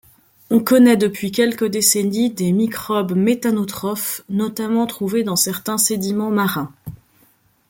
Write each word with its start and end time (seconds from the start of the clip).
On 0.49 0.59
connait 0.59 0.97
depuis 0.97 1.31
quelques 1.31 1.65
décennies 1.67 2.31
des 2.31 2.53
microbes 2.53 3.13
méthanotrophes, 3.15 4.21
notamment 4.29 4.87
trouvés 4.87 5.21
dans 5.21 5.35
certains 5.35 5.77
sédiments 5.77 6.31
marins. 6.31 6.73